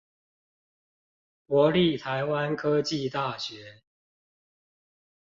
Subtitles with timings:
[1.45, 3.83] 國立臺灣科技大學